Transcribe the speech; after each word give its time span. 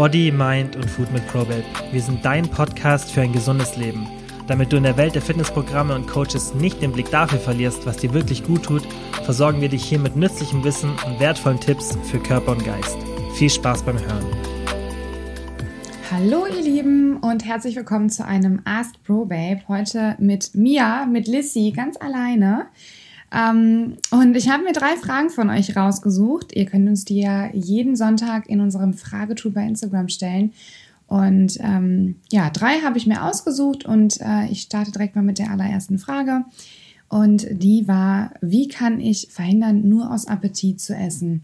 Body, 0.00 0.32
Mind 0.32 0.76
und 0.76 0.88
Food 0.88 1.12
mit 1.12 1.26
Probabe. 1.26 1.62
Wir 1.92 2.00
sind 2.00 2.24
dein 2.24 2.48
Podcast 2.48 3.12
für 3.12 3.20
ein 3.20 3.34
gesundes 3.34 3.76
Leben. 3.76 4.08
Damit 4.46 4.72
du 4.72 4.78
in 4.78 4.84
der 4.84 4.96
Welt 4.96 5.14
der 5.14 5.20
Fitnessprogramme 5.20 5.94
und 5.94 6.08
Coaches 6.08 6.54
nicht 6.54 6.80
den 6.80 6.92
Blick 6.92 7.10
dafür 7.10 7.38
verlierst, 7.38 7.84
was 7.84 7.98
dir 7.98 8.14
wirklich 8.14 8.42
gut 8.42 8.62
tut, 8.62 8.80
versorgen 9.24 9.60
wir 9.60 9.68
dich 9.68 9.84
hier 9.84 9.98
mit 9.98 10.16
nützlichem 10.16 10.64
Wissen 10.64 10.88
und 11.06 11.20
wertvollen 11.20 11.60
Tipps 11.60 11.98
für 12.04 12.18
Körper 12.18 12.52
und 12.52 12.64
Geist. 12.64 12.96
Viel 13.34 13.50
Spaß 13.50 13.82
beim 13.82 13.98
Hören. 13.98 14.24
Hallo 16.10 16.46
ihr 16.46 16.62
Lieben 16.62 17.18
und 17.18 17.44
herzlich 17.44 17.76
willkommen 17.76 18.08
zu 18.08 18.24
einem 18.24 18.62
Ask 18.64 18.94
Pro 19.04 19.26
Babe. 19.26 19.60
Heute 19.68 20.16
mit 20.18 20.54
Mia, 20.54 21.04
mit 21.04 21.28
Lissy, 21.28 21.74
ganz 21.76 21.98
alleine. 22.00 22.68
Ähm, 23.32 23.96
und 24.10 24.36
ich 24.36 24.48
habe 24.48 24.64
mir 24.64 24.72
drei 24.72 24.96
Fragen 24.96 25.30
von 25.30 25.50
euch 25.50 25.76
rausgesucht. 25.76 26.54
Ihr 26.54 26.66
könnt 26.66 26.88
uns 26.88 27.04
die 27.04 27.20
ja 27.20 27.50
jeden 27.52 27.96
Sonntag 27.96 28.48
in 28.48 28.60
unserem 28.60 28.94
Fragetool 28.94 29.52
bei 29.52 29.64
Instagram 29.64 30.08
stellen. 30.08 30.52
Und 31.06 31.58
ähm, 31.60 32.16
ja, 32.30 32.50
drei 32.50 32.80
habe 32.80 32.98
ich 32.98 33.06
mir 33.06 33.24
ausgesucht 33.24 33.84
und 33.84 34.20
äh, 34.20 34.46
ich 34.46 34.62
starte 34.62 34.92
direkt 34.92 35.16
mal 35.16 35.22
mit 35.22 35.38
der 35.38 35.50
allerersten 35.50 35.98
Frage. 35.98 36.44
Und 37.08 37.46
die 37.50 37.88
war, 37.88 38.32
wie 38.40 38.68
kann 38.68 39.00
ich 39.00 39.28
verhindern, 39.30 39.88
nur 39.88 40.12
aus 40.12 40.28
Appetit 40.28 40.80
zu 40.80 40.94
essen? 40.94 41.42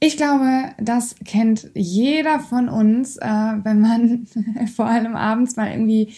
Ich 0.00 0.16
glaube, 0.16 0.70
das 0.78 1.14
kennt 1.24 1.70
jeder 1.74 2.40
von 2.40 2.68
uns, 2.68 3.18
äh, 3.18 3.28
wenn 3.28 3.80
man 3.80 4.26
vor 4.74 4.86
allem 4.86 5.14
abends 5.14 5.56
mal 5.56 5.70
irgendwie 5.70 6.14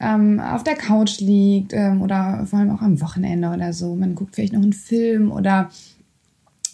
ähm, 0.00 0.40
auf 0.40 0.62
der 0.64 0.74
Couch 0.74 1.20
liegt 1.20 1.72
ähm, 1.72 2.02
oder 2.02 2.46
vor 2.46 2.58
allem 2.58 2.70
auch 2.70 2.82
am 2.82 3.00
Wochenende 3.00 3.50
oder 3.50 3.72
so. 3.72 3.94
Man 3.94 4.14
guckt 4.14 4.34
vielleicht 4.34 4.52
noch 4.52 4.62
einen 4.62 4.72
Film 4.72 5.30
oder 5.30 5.70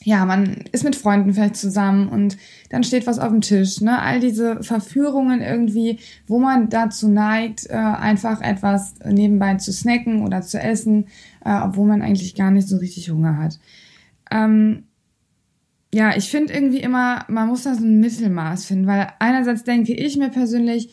ja, 0.04 0.24
man 0.24 0.64
ist 0.72 0.84
mit 0.84 0.96
Freunden 0.96 1.32
vielleicht 1.32 1.56
zusammen 1.56 2.08
und 2.08 2.36
dann 2.70 2.82
steht 2.82 3.06
was 3.06 3.18
auf 3.18 3.28
dem 3.28 3.40
Tisch. 3.40 3.80
Ne? 3.80 4.00
All 4.00 4.20
diese 4.20 4.62
Verführungen 4.62 5.41
irgendwie, 5.41 5.98
wo 6.27 6.38
man 6.38 6.69
dazu 6.69 7.08
neigt, 7.08 7.69
äh, 7.70 7.74
einfach 7.74 8.41
etwas 8.41 8.94
nebenbei 9.05 9.54
zu 9.56 9.72
snacken 9.72 10.22
oder 10.22 10.42
zu 10.42 10.58
essen, 10.58 11.06
äh, 11.44 11.54
obwohl 11.62 11.86
man 11.86 12.02
eigentlich 12.02 12.34
gar 12.34 12.50
nicht 12.50 12.69
so 12.69 12.78
richtig 12.78 13.10
Hunger 13.10 13.36
hat. 13.36 13.58
Ähm, 14.30 14.84
ja, 15.94 16.16
ich 16.16 16.30
finde 16.30 16.54
irgendwie 16.54 16.80
immer, 16.80 17.25
man 17.28 17.48
muss 17.48 17.64
da 17.64 17.75
so 17.75 17.84
ein 17.84 18.00
Mittelmaß 18.00 18.64
finden, 18.64 18.86
weil 18.86 19.08
einerseits 19.19 19.64
denke 19.64 19.92
ich 19.92 20.16
mir 20.16 20.30
persönlich, 20.30 20.91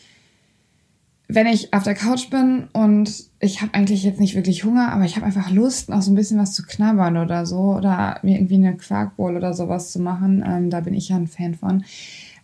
wenn 1.34 1.46
ich 1.46 1.72
auf 1.72 1.84
der 1.84 1.94
Couch 1.94 2.30
bin 2.30 2.68
und 2.72 3.24
ich 3.38 3.62
habe 3.62 3.74
eigentlich 3.74 4.04
jetzt 4.04 4.20
nicht 4.20 4.34
wirklich 4.34 4.64
Hunger, 4.64 4.92
aber 4.92 5.04
ich 5.04 5.16
habe 5.16 5.26
einfach 5.26 5.50
Lust, 5.50 5.88
noch 5.88 6.02
so 6.02 6.10
ein 6.10 6.16
bisschen 6.16 6.38
was 6.38 6.54
zu 6.54 6.64
knabbern 6.64 7.16
oder 7.16 7.46
so 7.46 7.76
oder 7.76 8.18
mir 8.22 8.36
irgendwie 8.36 8.56
eine 8.56 8.76
Quarkbowl 8.76 9.36
oder 9.36 9.54
sowas 9.54 9.92
zu 9.92 10.00
machen, 10.00 10.44
ähm, 10.46 10.70
da 10.70 10.80
bin 10.80 10.94
ich 10.94 11.08
ja 11.08 11.16
ein 11.16 11.26
Fan 11.26 11.54
von, 11.54 11.84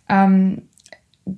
ähm, 0.09 0.63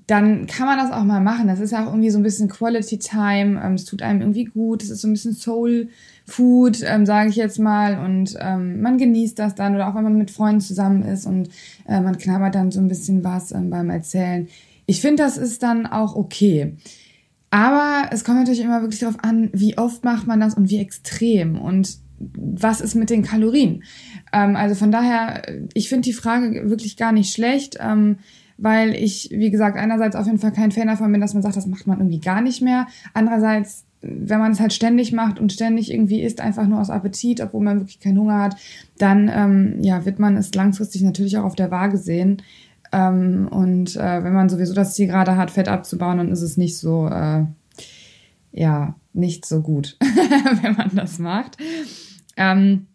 dann 0.06 0.46
kann 0.46 0.68
man 0.68 0.78
das 0.78 0.92
auch 0.92 1.04
mal 1.04 1.20
machen. 1.20 1.48
Das 1.48 1.60
ist 1.60 1.72
ja 1.72 1.84
auch 1.84 1.88
irgendwie 1.88 2.12
so 2.12 2.20
ein 2.20 2.24
bisschen 2.24 2.48
Quality 2.48 3.00
Time, 3.00 3.60
ähm, 3.64 3.74
es 3.74 3.86
tut 3.86 4.02
einem 4.02 4.22
irgendwie 4.22 4.46
gut, 4.46 4.84
es 4.84 4.92
ist 4.92 5.02
so 5.02 5.08
ein 5.08 5.14
bisschen 5.14 5.34
Soul 5.34 5.90
Food, 6.26 6.84
ähm, 6.84 7.08
sage 7.08 7.30
ich 7.30 7.36
jetzt 7.36 7.58
mal, 7.58 7.98
und 8.06 8.38
ähm, 8.40 8.82
man 8.82 9.00
genießt 9.00 9.40
das 9.40 9.56
dann 9.56 9.74
oder 9.74 9.90
auch 9.90 9.96
wenn 9.96 10.04
man 10.04 10.18
mit 10.18 10.30
Freunden 10.30 10.62
zusammen 10.62 11.02
ist 11.02 11.26
und 11.26 11.50
äh, 11.88 12.00
man 12.02 12.18
knabbert 12.18 12.54
dann 12.54 12.72
so 12.72 12.80
ein 12.80 12.88
bisschen 12.88 13.24
was 13.24 13.52
ähm, 13.52 13.72
beim 13.72 13.90
Erzählen. 13.90 14.48
Ich 14.86 15.02
finde, 15.02 15.24
das 15.24 15.38
ist 15.38 15.64
dann 15.64 15.88
auch 15.88 16.16
okay. 16.16 16.76
Aber 17.52 18.10
es 18.12 18.24
kommt 18.24 18.38
natürlich 18.38 18.62
immer 18.62 18.82
wirklich 18.82 19.00
darauf 19.00 19.24
an, 19.24 19.50
wie 19.54 19.78
oft 19.78 20.04
macht 20.04 20.28
man 20.28 20.40
das 20.40 20.54
und 20.54 20.70
wie 20.70 20.80
extrem 20.80 21.60
und 21.60 21.98
was 22.20 22.82
ist 22.82 22.96
mit 22.96 23.10
den 23.10 23.24
Kalorien. 23.24 23.84
Ähm, 24.34 24.56
also 24.56 24.76
von 24.76 24.92
daher, 24.92 25.44
ich 25.74 25.90
finde 25.90 26.04
die 26.04 26.14
Frage 26.14 26.70
wirklich 26.70 26.98
gar 26.98 27.12
nicht 27.12 27.34
schlecht, 27.34 27.78
ähm, 27.80 28.18
weil 28.58 28.94
ich, 28.94 29.30
wie 29.32 29.52
gesagt, 29.52 29.78
einerseits 29.78 30.16
auf 30.16 30.26
jeden 30.26 30.38
Fall 30.38 30.52
kein 30.52 30.72
Fan 30.72 30.88
davon 30.88 31.12
bin, 31.12 31.22
dass 31.22 31.34
man 31.34 31.42
sagt, 31.42 31.56
das 31.56 31.66
macht 31.66 31.88
man 31.88 32.00
irgendwie 32.00 32.20
gar 32.20 32.42
nicht 32.42 32.62
mehr. 32.62 32.88
Andererseits, 33.14 33.86
wenn 34.02 34.40
man 34.40 34.52
es 34.52 34.60
halt 34.60 34.74
ständig 34.74 35.14
macht 35.14 35.40
und 35.40 35.54
ständig 35.54 35.92
irgendwie 35.92 36.22
isst, 36.22 36.42
einfach 36.42 36.68
nur 36.68 36.82
aus 36.82 36.90
Appetit, 36.90 37.40
obwohl 37.42 37.64
man 37.64 37.80
wirklich 37.80 38.02
keinen 38.02 38.20
Hunger 38.20 38.40
hat, 38.40 38.58
dann 38.98 39.32
ähm, 39.34 39.82
ja, 39.82 40.06
wird 40.06 40.20
man 40.20 40.36
es 40.36 40.54
langfristig 40.54 41.02
natürlich 41.04 41.38
auch 41.38 41.46
auf 41.46 41.56
der 41.56 41.72
Waage 41.72 41.98
sehen. 41.98 42.42
Ähm, 42.92 43.48
und 43.50 43.96
äh, 43.96 44.24
wenn 44.24 44.34
man 44.34 44.50
sowieso 44.50 44.74
das 44.74 44.96
Ziel 44.96 45.08
gerade 45.08 45.36
hat, 45.38 45.52
Fett 45.52 45.68
abzubauen, 45.68 46.18
dann 46.18 46.32
ist 46.32 46.42
es 46.42 46.58
nicht 46.58 46.78
so, 46.78 47.08
äh, 47.08 47.46
ja, 48.52 48.96
nicht 49.14 49.46
so 49.46 49.62
gut, 49.62 49.98
wenn 50.62 50.76
man 50.76 50.92
das 50.96 51.20
macht. 51.20 51.58
Ähm, 52.36 52.88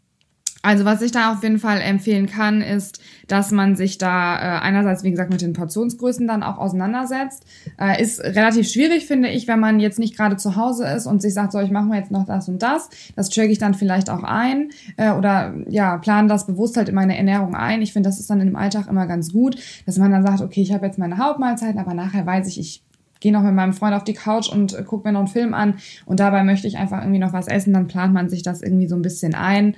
also 0.65 0.87
was 0.87 1.03
ich 1.03 1.13
da 1.13 1.31
auf 1.31 1.43
jeden 1.43 1.59
Fall 1.59 1.81
empfehlen 1.83 2.27
kann, 2.27 2.63
ist, 2.63 2.99
dass 3.29 3.51
man 3.51 3.77
sich 3.77 3.99
da 3.99 4.37
äh, 4.37 4.61
einerseits, 4.63 5.05
wie 5.05 5.11
gesagt, 5.11 5.31
mit 5.31 5.43
den 5.43 5.53
Portionsgrößen 5.53 6.27
dann 6.27 6.43
auch 6.43 6.57
auseinandersetzt. 6.57 7.45
Äh, 7.79 8.01
ist 8.03 8.19
relativ 8.21 8.71
schwierig, 8.71 9.07
finde 9.07 9.29
ich, 9.29 9.47
wenn 9.47 9.61
man 9.61 9.79
jetzt 9.79 9.99
nicht 9.99 10.17
gerade 10.17 10.39
zu 10.39 10.57
Hause 10.57 10.87
ist 10.87 11.07
und 11.07 11.21
sich 11.21 11.35
sagt, 11.35 11.53
so, 11.53 11.61
ich 11.61 11.71
mache 11.71 11.85
mir 11.85 11.99
jetzt 11.99 12.11
noch 12.11 12.25
das 12.25 12.49
und 12.49 12.63
das. 12.63 12.89
Das 13.15 13.29
tracke 13.29 13.53
ich 13.53 13.59
dann 13.59 13.75
vielleicht 13.75 14.09
auch 14.09 14.23
ein 14.23 14.71
äh, 14.97 15.13
oder 15.13 15.53
ja, 15.69 15.99
plane 15.99 16.29
das 16.29 16.47
bewusst 16.47 16.79
halt 16.79 16.89
in 16.89 16.95
meine 16.95 17.19
Ernährung 17.19 17.55
ein. 17.55 17.83
Ich 17.83 17.93
finde, 17.93 18.09
das 18.09 18.19
ist 18.19 18.31
dann 18.31 18.41
im 18.41 18.57
Alltag 18.57 18.87
immer 18.89 19.07
ganz 19.07 19.33
gut, 19.33 19.57
dass 19.85 19.99
man 19.99 20.13
dann 20.13 20.27
sagt, 20.27 20.41
okay, 20.41 20.63
ich 20.63 20.73
habe 20.73 20.87
jetzt 20.87 20.99
meine 20.99 21.19
Hauptmahlzeiten, 21.19 21.79
aber 21.79 21.93
nachher 21.93 22.25
weiß 22.25 22.49
ich, 22.49 22.59
ich 22.59 22.83
gehe 23.25 23.33
noch 23.33 23.43
mit 23.43 23.55
meinem 23.55 23.73
Freund 23.73 23.95
auf 23.95 24.05
die 24.05 24.13
Couch 24.13 24.53
und 24.53 24.75
äh, 24.75 24.83
gucke 24.83 25.09
mir 25.09 25.13
noch 25.13 25.21
einen 25.21 25.29
Film 25.29 25.55
an 25.55 25.79
und 26.05 26.21
dabei 26.21 26.45
möchte 26.45 26.69
ich 26.69 26.77
einfach 26.77 27.01
irgendwie 27.01 27.19
noch 27.19 27.33
was 27.33 27.49
essen, 27.49 27.73
dann 27.73 27.87
plant 27.87 28.13
man 28.13 28.29
sich 28.29 28.43
das 28.43 28.63
irgendwie 28.63 28.87
so 28.87 28.97
ein 28.97 29.03
bisschen 29.03 29.35
ein. 29.35 29.77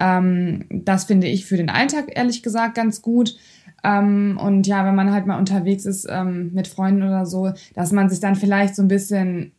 Ähm, 0.00 0.66
das 0.70 1.04
finde 1.04 1.26
ich 1.26 1.46
für 1.46 1.56
den 1.56 1.70
Alltag 1.70 2.06
ehrlich 2.14 2.42
gesagt 2.42 2.74
ganz 2.74 3.02
gut. 3.02 3.36
Ähm, 3.84 4.38
und 4.42 4.66
ja, 4.66 4.84
wenn 4.84 4.94
man 4.94 5.12
halt 5.12 5.26
mal 5.26 5.38
unterwegs 5.38 5.86
ist 5.86 6.06
ähm, 6.10 6.52
mit 6.52 6.68
Freunden 6.68 7.02
oder 7.02 7.26
so, 7.26 7.52
dass 7.74 7.92
man 7.92 8.08
sich 8.08 8.20
dann 8.20 8.34
vielleicht 8.34 8.74
so 8.74 8.82
ein 8.82 8.88
bisschen 8.88 9.52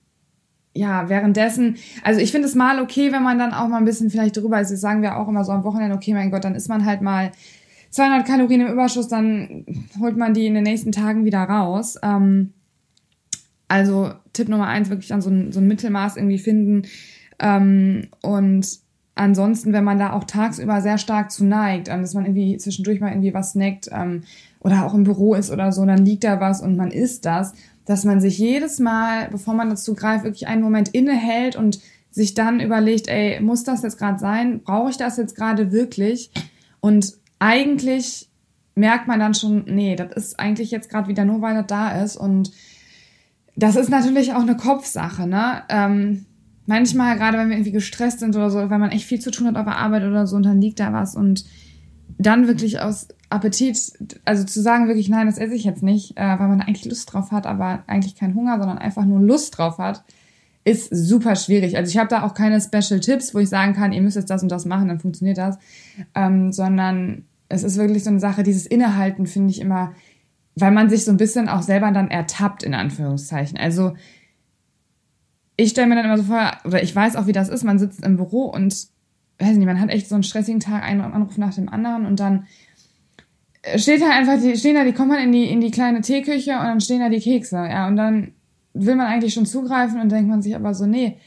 ja, 0.74 1.10
währenddessen, 1.10 1.78
also 2.04 2.22
ich 2.22 2.32
finde 2.32 2.48
es 2.48 2.56
mal 2.56 2.80
okay, 2.80 3.12
wenn 3.12 3.24
man 3.24 3.40
dann 3.40 3.54
auch 3.54 3.68
mal 3.68 3.78
ein 3.78 3.86
bisschen 3.86 4.10
vielleicht 4.10 4.38
drüber 4.38 4.62
ist. 4.62 4.72
Das 4.72 4.82
sagen 4.82 5.02
wir 5.02 5.18
auch 5.18 5.28
immer 5.28 5.44
so 5.44 5.52
am 5.52 5.64
Wochenende, 5.64 5.96
okay, 5.96 6.14
mein 6.14 6.32
Gott, 6.32 6.44
dann 6.44 6.56
ist 6.56 6.70
man 6.70 6.86
halt 6.86 7.02
mal 7.02 7.32
200 7.90 8.26
Kalorien 8.26 8.62
im 8.62 8.72
Überschuss, 8.72 9.08
dann 9.08 9.66
holt 10.00 10.16
man 10.16 10.34
die 10.34 10.46
in 10.46 10.54
den 10.54 10.64
nächsten 10.64 10.92
Tagen 10.92 11.26
wieder 11.26 11.42
raus. 11.42 11.98
Ähm, 12.04 12.54
also 13.68 14.12
Tipp 14.34 14.48
Nummer 14.48 14.68
eins, 14.68 14.90
wirklich 14.90 15.08
dann 15.08 15.22
so 15.22 15.30
ein, 15.30 15.52
so 15.52 15.60
ein 15.60 15.68
Mittelmaß 15.68 16.18
irgendwie 16.18 16.40
finden. 16.40 16.84
Ähm, 17.40 18.08
und 18.22 18.68
ansonsten, 19.20 19.74
wenn 19.74 19.84
man 19.84 20.00
da 20.00 20.14
auch 20.14 20.24
tagsüber 20.24 20.82
sehr 20.82 20.98
stark 20.98 21.32
zu 21.32 21.44
neigt, 21.44 21.90
ähm, 21.90 22.02
dass 22.02 22.14
man 22.14 22.26
irgendwie 22.26 22.58
zwischendurch 22.58 23.00
mal 23.00 23.10
irgendwie 23.10 23.34
was 23.34 23.52
snackt 23.52 23.90
ähm, 23.92 24.24
oder 24.60 24.86
auch 24.86 24.94
im 24.94 25.04
Büro 25.04 25.36
ist 25.36 25.52
oder 25.52 25.72
so, 25.72 25.86
dann 25.86 26.06
liegt 26.06 26.24
da 26.24 26.40
was 26.40 26.62
und 26.62 26.78
man 26.78 26.92
isst 26.92 27.26
das, 27.26 27.54
dass 27.86 28.06
man 28.06 28.22
sich 28.22 28.38
jedes 28.38 28.80
Mal, 28.80 29.28
bevor 29.30 29.54
man 29.54 29.70
dazu 29.70 29.94
greift, 29.94 30.24
wirklich 30.24 30.48
einen 30.48 30.62
Moment 30.62 30.90
innehält 30.90 31.56
und 31.56 31.80
sich 32.12 32.34
dann 32.34 32.60
überlegt, 32.60 33.08
ey, 33.08 33.40
muss 33.42 33.64
das 33.64 33.84
jetzt 33.84 33.98
gerade 33.98 34.20
sein? 34.20 34.62
Brauche 34.64 34.90
ich 34.90 34.98
das 34.98 35.18
jetzt 35.18 35.36
gerade 35.36 35.72
wirklich? 35.72 36.32
Und 36.80 37.14
eigentlich 37.40 38.30
merkt 38.76 39.08
man 39.08 39.20
dann 39.20 39.34
schon, 39.34 39.66
nee, 39.66 39.96
das 39.96 40.14
ist 40.14 40.40
eigentlich 40.40 40.72
jetzt 40.72 40.90
gerade 40.90 41.08
wieder 41.08 41.26
nur, 41.26 41.42
weil 41.42 41.56
das 41.56 41.68
da 41.68 42.02
ist. 42.02 42.16
Und 42.16 42.52
das 43.56 43.76
ist 43.76 43.90
natürlich 43.90 44.34
auch 44.34 44.42
eine 44.42 44.56
Kopfsache, 44.56 45.28
ne? 45.28 45.64
Ähm, 45.70 46.26
manchmal, 46.70 47.18
gerade 47.18 47.38
wenn 47.38 47.50
wir 47.50 47.56
irgendwie 47.56 47.72
gestresst 47.72 48.20
sind 48.20 48.36
oder 48.36 48.50
so, 48.52 48.70
wenn 48.70 48.80
man 48.80 48.92
echt 48.92 49.06
viel 49.06 49.20
zu 49.20 49.32
tun 49.32 49.48
hat 49.48 49.56
auf 49.56 49.66
der 49.66 49.78
Arbeit 49.78 50.04
oder 50.04 50.28
so 50.28 50.36
und 50.36 50.44
dann 50.44 50.62
liegt 50.62 50.80
da 50.80 50.94
was 50.94 51.16
und 51.16 51.44
dann 52.18 52.48
wirklich 52.48 52.80
aus 52.80 53.08
Appetit, 53.30 53.94
also 54.24 54.44
zu 54.44 54.62
sagen 54.62 54.88
wirklich, 54.88 55.10
nein, 55.10 55.26
das 55.26 55.40
esse 55.40 55.56
ich 55.56 55.64
jetzt 55.64 55.84
nicht, 55.84 56.16
äh, 56.16 56.40
weil 56.40 56.48
man 56.48 56.62
eigentlich 56.62 56.86
Lust 56.86 57.12
drauf 57.12 57.32
hat, 57.32 57.48
aber 57.48 57.84
eigentlich 57.88 58.16
keinen 58.16 58.36
Hunger, 58.36 58.60
sondern 58.60 58.78
einfach 58.78 59.04
nur 59.04 59.20
Lust 59.20 59.58
drauf 59.58 59.80
hat, 59.80 60.04
ist 60.64 60.90
super 60.96 61.36
schwierig. 61.36 61.76
Also 61.76 61.90
ich 61.90 61.98
habe 61.98 62.10
da 62.10 62.24
auch 62.24 62.36
keine 62.36 62.62
Special 62.62 63.00
Tipps, 63.00 63.34
wo 63.34 63.40
ich 63.40 63.50
sagen 63.50 63.74
kann, 63.74 63.92
ihr 63.92 64.02
müsst 64.02 64.16
jetzt 64.16 64.30
das 64.30 64.44
und 64.44 64.52
das 64.52 64.66
machen, 64.66 64.90
dann 64.90 65.00
funktioniert 65.00 65.40
das, 65.40 65.58
ähm, 66.14 66.52
sondern 66.52 67.26
es 67.48 67.64
ist 67.64 67.78
wirklich 67.78 68.04
so 68.04 68.12
eine 68.12 68.20
Sache, 68.20 68.44
dieses 68.44 68.68
Innehalten 68.68 69.26
finde 69.26 69.50
ich 69.50 69.60
immer, 69.60 69.94
weil 70.56 70.72
man 70.72 70.90
sich 70.90 71.04
so 71.04 71.12
ein 71.12 71.18
bisschen 71.18 71.50
auch 71.50 71.64
selber 71.64 71.92
dann 71.92 72.12
ertappt, 72.12 72.62
in 72.62 72.76
Anführungszeichen. 72.76 73.58
Also 73.58 73.94
ich 75.60 75.72
stelle 75.72 75.88
mir 75.88 75.96
dann 75.96 76.06
immer 76.06 76.18
so 76.18 76.24
vor, 76.24 76.54
oder 76.66 76.82
ich 76.82 76.96
weiß 76.96 77.16
auch, 77.16 77.28
wie 77.28 77.34
das 77.34 77.50
ist, 77.50 77.64
man 77.64 77.80
sitzt 77.80 78.04
im 78.04 78.16
Büro 78.16 78.46
und, 78.46 78.88
weiß 79.40 79.58
nicht, 79.58 79.66
man 79.66 79.80
hat 79.80 79.90
echt 79.90 80.08
so 80.08 80.16
einen 80.16 80.24
stressigen 80.24 80.60
Tag, 80.60 80.84
einen 80.84 81.02
Anruf 81.02 81.38
nach 81.38 81.54
dem 81.54 81.70
anderen 81.70 82.06
und 82.06 82.20
dann 82.20 82.48
steht 83.76 84.02
da 84.02 84.10
einfach, 84.10 84.40
die, 84.40 84.56
stehen 84.56 84.76
da, 84.76 84.84
die 84.84 84.94
kommen 84.94 85.12
halt 85.12 85.24
in 85.24 85.32
die, 85.32 85.46
in 85.46 85.60
die 85.60 85.72
kleine 85.72 86.02
Teeküche 86.02 86.52
und 86.52 86.64
dann 86.64 86.82
stehen 86.82 87.02
da 87.02 87.10
die 87.10 87.20
Kekse, 87.20 87.58
ja, 87.58 87.88
und 87.88 87.98
dann 87.98 88.34
will 88.74 88.96
man 88.96 89.08
eigentlich 89.08 89.34
schon 89.34 89.46
zugreifen 89.46 90.00
und 90.00 90.12
denkt 90.12 90.30
man 90.30 90.42
sich 90.42 90.56
aber 90.56 90.74
so, 90.74 90.86
nee, 90.86 91.18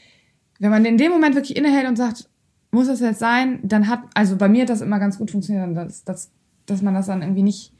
wenn 0.59 0.71
man 0.71 0.85
in 0.85 0.97
dem 0.97 1.11
Moment 1.11 1.35
wirklich 1.35 1.55
innehält 1.55 1.87
und 1.87 1.97
sagt, 1.97 2.29
muss 2.71 2.87
das 2.87 3.01
jetzt 3.01 3.19
sein, 3.19 3.59
dann 3.63 3.87
hat, 3.87 3.99
also 4.15 4.35
bei 4.35 4.49
mir 4.49 4.63
hat 4.63 4.69
das 4.69 4.81
immer 4.81 4.97
ganz 4.97 5.17
gut 5.17 5.29
funktioniert, 5.29 5.75
dass, 5.75 6.03
dass, 6.03 6.31
dass 6.65 6.81
man 6.81 6.93
das 6.95 7.05
dann 7.05 7.21
irgendwie 7.21 7.43
nicht, 7.43 7.72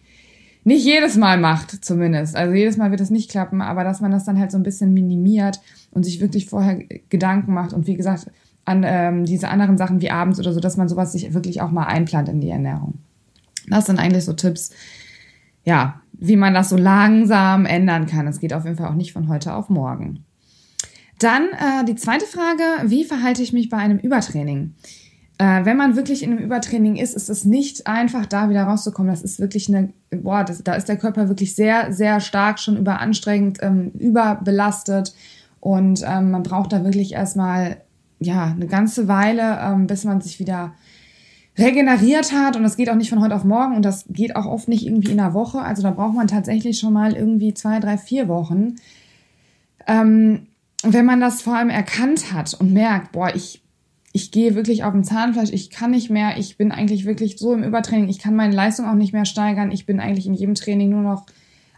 nicht 0.64 0.86
jedes 0.86 1.18
Mal 1.18 1.38
macht, 1.38 1.84
zumindest. 1.84 2.36
Also 2.36 2.54
jedes 2.54 2.78
Mal 2.78 2.90
wird 2.92 3.02
das 3.02 3.10
nicht 3.10 3.30
klappen, 3.30 3.62
aber 3.62 3.84
dass 3.84 4.02
man 4.02 4.12
das 4.12 4.24
dann 4.24 4.40
halt 4.40 4.52
so 4.52 4.58
ein 4.58 4.64
bisschen 4.64 4.94
minimiert 4.94 5.60
und 5.92 6.04
sich 6.04 6.22
wirklich 6.22 6.48
vorher 6.48 6.84
Gedanken 7.10 7.54
macht 7.54 7.74
und 7.74 7.88
wie 7.88 7.96
gesagt, 7.96 8.28
an 8.66 8.84
ähm, 8.86 9.26
diese 9.26 9.50
anderen 9.50 9.78
Sachen 9.78 10.02
wie 10.02 10.10
abends 10.10 10.40
oder 10.40 10.54
so, 10.54 10.60
dass 10.60 10.78
man 10.78 10.88
sowas 10.88 11.12
sich 11.12 11.34
wirklich 11.34 11.62
auch 11.62 11.72
mal 11.72 11.86
einplant 11.86 12.30
in 12.30 12.40
die 12.40 12.50
Ernährung. 12.50 13.00
Das 13.68 13.86
sind 13.86 14.00
eigentlich 14.00 14.26
so 14.26 14.34
Tipps, 14.34 14.72
ja, 15.66 16.02
wie 16.14 16.36
man 16.36 16.54
das 16.54 16.70
so 16.70 16.78
langsam 16.78 17.66
ändern 17.66 18.06
kann. 18.08 18.28
Es 18.28 18.40
geht 18.40 18.54
auf 18.54 18.64
jeden 18.64 18.78
Fall 18.78 18.88
auch 18.88 18.96
nicht 18.96 19.14
von 19.14 19.28
heute 19.28 19.54
auf 19.54 19.70
morgen. 19.70 20.24
Dann 21.20 21.44
äh, 21.52 21.86
die 21.86 21.96
zweite 21.96 22.26
Frage, 22.26 22.64
wie 22.90 23.04
verhalte 23.04 23.44
ich 23.44 23.54
mich 23.54 23.70
bei 23.70 23.78
einem 23.78 23.98
Übertraining? 23.98 24.76
Äh, 25.44 25.66
wenn 25.66 25.76
man 25.76 25.98
wirklich 25.98 26.24
in 26.24 26.32
einem 26.32 26.40
Übertraining 26.40 26.96
ist, 26.96 27.16
ist 27.16 27.30
es 27.30 27.44
nicht 27.44 27.86
einfach, 27.86 28.26
da 28.26 28.50
wieder 28.50 28.64
rauszukommen. 28.64 29.12
Das 29.12 29.22
ist 29.22 29.42
wirklich 29.42 29.68
eine, 29.68 29.92
boah, 30.10 30.46
das, 30.46 30.64
da 30.64 30.74
ist 30.76 30.88
der 30.88 30.96
Körper 30.96 31.28
wirklich 31.28 31.54
sehr, 31.54 31.92
sehr 31.92 32.22
stark 32.22 32.60
schon 32.60 32.78
überanstrengend, 32.78 33.58
ähm, 33.62 33.92
überbelastet. 34.00 35.14
Und 35.60 36.02
ähm, 36.08 36.32
man 36.32 36.44
braucht 36.44 36.72
da 36.72 36.86
wirklich 36.86 37.12
erstmal, 37.12 37.82
ja, 38.20 38.46
eine 38.56 38.68
ganze 38.68 39.10
Weile, 39.10 39.60
ähm, 39.62 39.86
bis 39.86 40.06
man 40.06 40.22
sich 40.22 40.40
wieder 40.40 40.76
regeneriert 41.58 42.32
hat. 42.32 42.56
Und 42.56 42.64
das 42.64 42.78
geht 42.78 42.90
auch 42.90 42.96
nicht 42.96 43.10
von 43.10 43.20
heute 43.20 43.36
auf 43.36 43.44
morgen. 43.44 43.76
Und 43.76 43.84
das 43.84 44.06
geht 44.08 44.38
auch 44.38 44.46
oft 44.46 44.70
nicht 44.70 44.86
irgendwie 44.86 45.12
in 45.12 45.20
einer 45.20 45.34
Woche. 45.34 45.60
Also 45.60 45.84
da 45.84 45.92
braucht 45.92 46.16
man 46.16 46.28
tatsächlich 46.28 46.80
schon 46.80 46.94
mal 46.94 47.18
irgendwie 47.18 47.54
zwei, 47.54 47.82
drei, 47.82 47.98
vier 47.98 48.30
Wochen. 48.30 48.76
Ähm, 49.88 50.48
wenn 50.84 51.06
man 51.06 51.20
das 51.20 51.42
vor 51.42 51.58
allem 51.58 51.70
erkannt 51.70 52.32
hat 52.32 52.54
und 52.54 52.72
merkt, 52.72 53.12
boah, 53.12 53.36
ich 53.36 53.63
ich 54.16 54.32
gehe 54.32 54.54
wirklich 54.54 54.84
auf 54.84 54.94
dem 54.94 55.04
Zahnfleisch, 55.04 55.52
ich 55.52 55.72
kann 55.72 55.92
nicht 55.92 56.12
mehr, 56.12 56.38
ich 56.38 56.56
bin 56.56 56.72
eigentlich 56.72 57.06
wirklich 57.06 57.38
so 57.40 57.52
im 57.52 57.64
Übertraining, 57.64 58.10
ich 58.10 58.20
kann 58.20 58.36
meine 58.36 58.56
Leistung 58.56 58.86
auch 58.86 58.94
nicht 58.94 59.12
mehr 59.12 59.26
steigern, 59.26 59.72
ich 59.72 59.88
bin 59.88 60.00
eigentlich 60.00 60.28
in 60.28 60.36
jedem 60.36 60.54
Training 60.54 60.92
nur 60.92 61.02
noch 61.02 61.26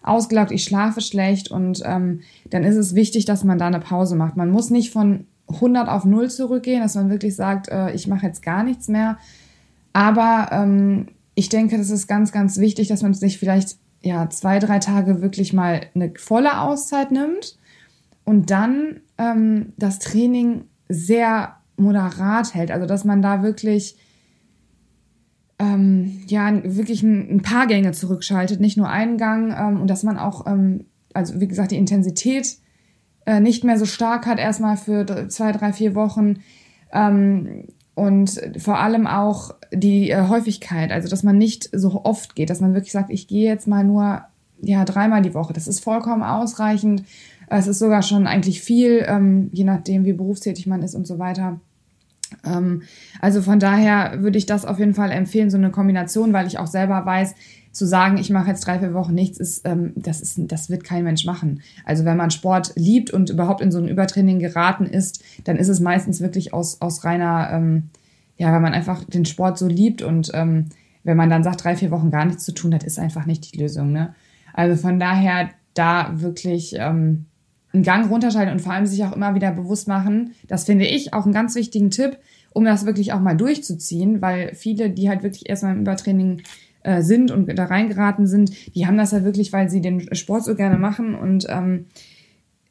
ausgelaugt, 0.04 0.52
ich 0.52 0.66
schlafe 0.66 1.00
schlecht 1.00 1.50
und 1.50 1.82
ähm, 1.86 2.20
dann 2.50 2.66
ist 2.66 2.76
es 2.76 2.94
wichtig, 2.94 3.24
dass 3.24 3.46
man 3.46 3.58
da 3.58 3.68
eine 3.68 3.80
Pause 3.80 4.18
macht. 4.18 4.36
Man 4.36 4.52
muss 4.52 4.70
nicht 4.70 4.92
von 4.92 5.26
100 5.48 5.88
auf 5.88 6.04
0 6.04 6.30
zurückgehen, 6.30 6.82
dass 6.82 6.96
man 6.96 7.10
wirklich 7.10 7.36
sagt, 7.36 7.70
äh, 7.70 7.94
ich 7.94 8.06
mache 8.08 8.28
jetzt 8.28 8.44
gar 8.44 8.64
nichts 8.64 8.90
mehr. 8.90 9.18
Aber 9.94 10.50
ähm, 10.52 11.08
ich 11.36 11.48
denke, 11.48 11.78
das 11.78 11.90
ist 11.90 12.06
ganz, 12.06 12.34
ganz 12.34 12.58
wichtig, 12.58 12.90
dass 12.90 13.02
man 13.02 13.14
sich 13.14 13.40
vielleicht 13.40 13.78
ja 14.02 14.30
zwei, 14.30 14.60
drei 14.60 14.80
Tage 14.80 15.22
wirklich 15.22 15.54
mal 15.54 15.82
eine 15.96 16.12
volle 16.18 16.60
Auszeit 16.60 17.12
nimmt 17.12 17.58
und 18.26 18.52
dann 18.52 19.00
ähm, 19.18 19.74
das 19.78 20.00
Training 20.00 20.66
sehr 20.90 21.56
moderat 21.78 22.54
hält. 22.54 22.72
Also 22.72 22.86
dass 22.86 23.04
man 23.04 23.22
da 23.22 23.44
wirklich 23.44 23.98
ähm, 25.60 26.24
ja 26.28 26.52
wirklich 26.64 27.04
ein, 27.04 27.38
ein, 27.38 27.42
paar 27.42 27.68
Gänge 27.68 27.92
zurückschaltet, 27.94 28.60
nicht 28.60 28.78
nur 28.78 28.90
einen 28.90 29.18
Gang 29.18 29.56
ähm, 29.58 29.82
und 29.82 29.88
dass 29.90 30.04
man 30.04 30.18
auch, 30.18 30.46
ähm, 30.48 30.86
also 31.14 31.40
wie 31.40 31.48
gesagt, 31.48 31.72
die 31.72 31.78
Intensität 31.78 32.58
äh, 33.26 33.40
nicht 33.40 33.64
mehr 33.64 33.80
so 33.80 33.86
stark 33.86 34.26
hat, 34.26 34.38
erstmal 34.38 34.78
für 34.78 35.28
zwei, 35.30 35.52
drei, 35.52 35.72
vier 35.72 35.96
Wochen. 35.96 36.40
Ähm, 36.92 37.68
und 37.96 38.42
vor 38.58 38.80
allem 38.80 39.08
auch 39.08 39.56
die 39.72 40.12
äh, 40.12 40.28
Häufigkeit, 40.28 40.92
also 40.92 41.08
dass 41.08 41.24
man 41.24 41.38
nicht 41.38 41.70
so 41.72 42.04
oft 42.04 42.36
geht, 42.36 42.50
dass 42.50 42.60
man 42.60 42.74
wirklich 42.74 42.92
sagt, 42.92 43.10
ich 43.10 43.28
gehe 43.28 43.50
jetzt 43.50 43.68
mal 43.68 43.86
nur 43.86 44.24
ja 44.62 44.84
dreimal 44.84 45.22
die 45.22 45.34
Woche. 45.34 45.54
Das 45.54 45.68
ist 45.68 45.80
vollkommen 45.80 46.24
ausreichend. 46.24 47.04
Es 47.48 47.68
ist 47.68 47.80
sogar 47.80 48.02
schon 48.02 48.28
eigentlich 48.28 48.62
viel, 48.62 49.06
ähm, 49.08 49.50
je 49.52 49.64
nachdem, 49.64 50.06
wie 50.06 50.14
berufstätig 50.14 50.68
man 50.68 50.82
ist 50.82 50.96
und 50.96 51.08
so 51.08 51.20
weiter. 51.20 51.60
Ähm, 52.46 52.84
also 53.22 53.42
von 53.42 53.60
daher 53.60 54.22
würde 54.22 54.38
ich 54.38 54.46
das 54.46 54.66
auf 54.66 54.80
jeden 54.80 54.94
Fall 54.94 55.12
empfehlen, 55.12 55.50
so 55.50 55.58
eine 55.58 55.72
Kombination, 55.72 56.34
weil 56.34 56.48
ich 56.48 56.58
auch 56.60 56.68
selber 56.68 57.06
weiß, 57.06 57.36
zu 57.72 57.86
sagen, 57.86 58.18
ich 58.18 58.30
mache 58.30 58.50
jetzt 58.50 58.66
drei, 58.66 58.80
vier 58.80 58.94
Wochen 58.94 59.14
nichts, 59.14 59.38
ist, 59.38 59.68
ähm, 59.68 59.92
das 59.96 60.22
ist, 60.22 60.40
das 60.48 60.70
wird 60.70 60.84
kein 60.84 61.04
Mensch 61.04 61.26
machen. 61.26 61.62
Also 61.84 62.06
wenn 62.06 62.18
man 62.18 62.32
Sport 62.32 62.72
liebt 62.76 63.12
und 63.12 63.30
überhaupt 63.30 63.62
in 63.62 63.72
so 63.72 63.80
ein 63.80 63.90
Übertraining 63.90 64.40
geraten 64.40 64.86
ist, 64.86 65.24
dann 65.44 65.58
ist 65.58 65.68
es 65.68 65.82
meistens 65.82 66.22
wirklich 66.22 66.54
aus, 66.54 66.82
aus 66.82 67.04
reiner, 67.04 67.50
ähm, 67.52 67.90
ja, 68.38 68.52
weil 68.52 68.62
man 68.62 68.74
einfach 68.74 69.04
den 69.04 69.26
Sport 69.26 69.58
so 69.58 69.68
liebt 69.68 70.02
und 70.02 70.32
ähm, 70.34 70.68
wenn 71.04 71.18
man 71.18 71.30
dann 71.30 71.44
sagt, 71.44 71.64
drei, 71.64 71.76
vier 71.76 71.92
Wochen 71.92 72.12
gar 72.12 72.26
nichts 72.26 72.46
zu 72.46 72.54
tun, 72.54 72.72
das 72.72 72.84
ist 72.84 72.98
einfach 72.98 73.26
nicht 73.26 73.54
die 73.54 73.60
Lösung. 73.60 73.92
Ne? 73.92 74.16
Also 74.54 74.82
von 74.82 75.00
daher 75.00 75.50
da 75.74 76.20
wirklich 76.22 76.76
ähm, 76.80 77.26
einen 77.76 77.84
Gang 77.84 78.10
runterschalten 78.10 78.54
und 78.54 78.62
vor 78.62 78.74
allem 78.74 78.86
sich 78.86 79.04
auch 79.04 79.16
immer 79.16 79.36
wieder 79.36 79.52
bewusst 79.52 79.88
machen. 79.88 80.34
Das 80.48 80.64
finde 80.64 80.86
ich 80.86 81.14
auch 81.14 81.26
einen 81.26 81.34
ganz 81.34 81.56
wichtigen 81.56 81.92
Tipp, 81.92 82.18
um 82.54 82.64
das 82.66 82.86
wirklich 82.86 83.14
auch 83.14 83.20
mal 83.20 83.36
durchzuziehen, 83.36 84.22
weil 84.22 84.56
viele, 84.56 84.90
die 84.90 85.10
halt 85.10 85.24
wirklich 85.24 85.50
erstmal 85.50 85.74
im 85.74 85.82
Übertraining 85.82 86.42
äh, 86.84 87.02
sind 87.02 87.32
und 87.32 87.48
da 87.48 87.66
reingeraten 87.66 88.28
sind, 88.28 88.52
die 88.76 88.88
haben 88.88 88.98
das 88.98 89.12
ja 89.12 89.24
wirklich, 89.24 89.52
weil 89.52 89.70
sie 89.70 89.82
den 89.82 90.14
Sport 90.16 90.46
so 90.46 90.56
gerne 90.56 90.78
machen. 90.78 91.16
Und 91.16 91.48
ähm, 91.50 91.88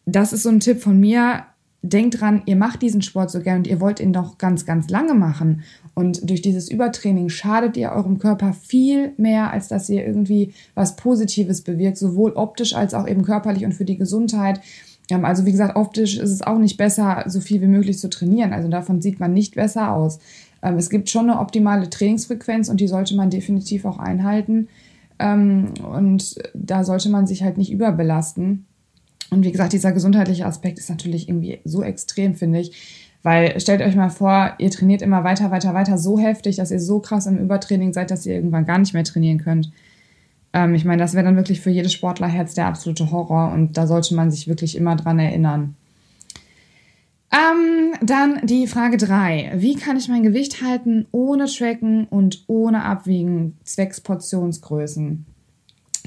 das 0.07 0.33
ist 0.33 0.45
so 0.45 0.51
ein 0.51 0.61
Tipp 0.61 0.81
von 0.81 0.99
mir. 0.99 1.45
Denkt 1.83 2.19
dran, 2.19 2.43
ihr 2.47 2.57
macht 2.57 2.81
diesen 2.81 3.03
Sport 3.03 3.31
so 3.31 3.41
gerne 3.41 3.59
und 3.59 3.67
ihr 3.67 3.79
wollt 3.79 4.01
ihn 4.01 4.15
doch 4.15 4.39
ganz, 4.39 4.65
ganz 4.65 4.89
lange 4.89 5.13
machen. 5.13 5.65
Und 5.93 6.31
durch 6.31 6.41
dieses 6.41 6.71
Übertraining 6.71 7.29
schadet 7.29 7.77
ihr 7.77 7.93
eurem 7.93 8.19
Körper 8.19 8.55
viel 8.55 9.13
mehr, 9.19 9.51
als 9.51 9.69
dass 9.69 9.91
ihr 9.91 10.07
irgendwie 10.07 10.55
was 10.75 10.97
Positives 10.97 11.61
bewirkt, 11.61 11.99
sowohl 11.99 12.33
optisch 12.33 12.75
als 12.75 12.95
auch 12.95 13.07
eben 13.07 13.23
körperlich 13.23 13.67
und 13.67 13.73
für 13.73 13.85
die 13.85 13.99
Gesundheit. 13.99 14.61
Also 15.11 15.45
wie 15.45 15.53
gesagt, 15.53 15.77
optisch 15.77 16.17
ist 16.17 16.31
es 16.31 16.43
auch 16.43 16.59
nicht 16.59 16.77
besser, 16.77 17.25
so 17.27 17.41
viel 17.41 17.61
wie 17.61 17.67
möglich 17.67 17.99
zu 17.99 18.09
trainieren. 18.09 18.53
Also 18.53 18.69
davon 18.69 19.03
sieht 19.03 19.21
man 19.21 19.35
nicht 19.35 19.55
besser 19.55 19.93
aus. 19.93 20.19
Ähm, 20.63 20.77
es 20.77 20.91
gibt 20.91 21.11
schon 21.11 21.29
eine 21.31 21.41
optimale 21.41 21.91
Trainingsfrequenz 21.91 22.69
und 22.69 22.81
die 22.81 22.89
sollte 22.89 23.15
man 23.15 23.31
definitiv 23.31 23.85
auch 23.85 23.99
einhalten. 23.99 24.69
Ähm, 25.19 25.75
und 25.83 26.37
da 26.55 26.85
sollte 26.85 27.11
man 27.11 27.27
sich 27.27 27.43
halt 27.43 27.59
nicht 27.59 27.71
überbelasten. 27.71 28.65
Und 29.31 29.45
wie 29.45 29.53
gesagt, 29.53 29.73
dieser 29.73 29.93
gesundheitliche 29.93 30.47
Aspekt 30.47 30.79
ist 30.79 30.91
natürlich 30.91 31.29
irgendwie 31.29 31.61
so 31.65 31.83
extrem, 31.83 32.35
finde 32.35 32.61
ich. 32.61 33.11
Weil 33.23 33.59
stellt 33.59 33.81
euch 33.81 33.97
mal 33.97 34.11
vor, 34.11 34.53
ihr 34.59 34.71
trainiert 34.71 35.01
immer 35.01 35.25
weiter, 35.25 35.51
weiter, 35.51 35.73
weiter 35.73 35.97
so 35.97 36.19
heftig, 36.19 36.57
dass 36.57 36.71
ihr 36.71 36.81
so 36.81 37.01
krass 37.01 37.27
im 37.27 37.39
Übertraining 37.39 37.93
seid, 37.93 38.11
dass 38.11 38.27
ihr 38.27 38.35
irgendwann 38.35 38.67
gar 38.67 38.79
nicht 38.79 38.93
mehr 38.93 39.05
trainieren 39.05 39.39
könnt. 39.39 39.71
Ähm, 40.55 40.75
ich 40.75 40.87
meine, 40.87 41.03
das 41.03 41.13
wäre 41.13 41.25
dann 41.25 41.37
wirklich 41.37 41.61
für 41.61 41.71
jedes 41.71 41.93
Sportlerherz 41.93 42.55
der 42.55 42.67
absolute 42.67 43.11
Horror 43.11 43.53
und 43.53 43.77
da 43.77 43.87
sollte 43.87 44.15
man 44.15 44.31
sich 44.31 44.49
wirklich 44.49 44.77
immer 44.77 44.97
dran 44.97 45.19
erinnern. 45.19 45.75
Ähm, 47.33 47.95
dann 48.01 48.47
die 48.47 48.69
Frage 48.69 48.97
3. 48.97 49.55
Wie 49.57 49.75
kann 49.75 49.97
ich 49.97 50.09
mein 50.09 50.23
Gewicht 50.23 50.63
halten 50.63 51.07
ohne 51.11 51.47
Tracken 51.47 52.05
und 52.05 52.45
ohne 52.47 52.85
Abwiegen 52.85 53.59
zwecks 53.65 54.01
Portionsgrößen? 54.01 55.27